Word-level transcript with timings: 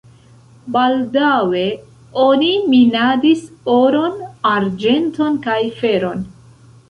Baldaŭe 0.75 1.65
oni 2.23 2.49
minadis 2.71 3.43
oron, 3.75 4.17
arĝenton 4.53 5.37
kaj 5.49 5.59
feron. 5.83 6.25